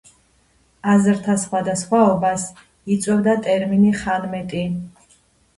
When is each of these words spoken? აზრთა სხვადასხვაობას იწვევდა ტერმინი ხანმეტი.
აზრთა 0.93 1.35
სხვადასხვაობას 1.41 2.45
იწვევდა 2.97 3.37
ტერმინი 3.49 3.93
ხანმეტი. 4.01 4.65